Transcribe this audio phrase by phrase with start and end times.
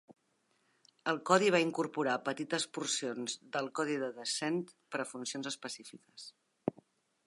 [1.11, 4.61] El codi va incorporar petites porcions del codi de "Descent"
[4.97, 6.31] per a funcions específiques.